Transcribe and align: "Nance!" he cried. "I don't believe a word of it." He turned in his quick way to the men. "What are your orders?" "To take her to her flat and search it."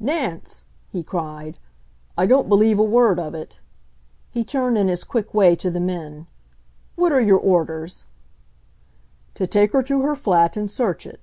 "Nance!" 0.00 0.64
he 0.90 1.04
cried. 1.04 1.60
"I 2.18 2.26
don't 2.26 2.48
believe 2.48 2.80
a 2.80 2.82
word 2.82 3.20
of 3.20 3.32
it." 3.32 3.60
He 4.28 4.42
turned 4.42 4.76
in 4.76 4.88
his 4.88 5.04
quick 5.04 5.32
way 5.32 5.54
to 5.54 5.70
the 5.70 5.78
men. 5.78 6.26
"What 6.96 7.12
are 7.12 7.20
your 7.20 7.38
orders?" 7.38 8.04
"To 9.34 9.46
take 9.46 9.70
her 9.70 9.84
to 9.84 10.02
her 10.02 10.16
flat 10.16 10.56
and 10.56 10.68
search 10.68 11.06
it." 11.06 11.20